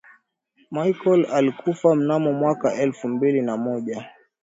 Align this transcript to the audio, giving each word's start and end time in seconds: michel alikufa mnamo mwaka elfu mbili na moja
michel 0.71 1.25
alikufa 1.31 1.95
mnamo 1.95 2.33
mwaka 2.33 2.73
elfu 2.73 3.07
mbili 3.07 3.41
na 3.41 3.57
moja 3.57 4.09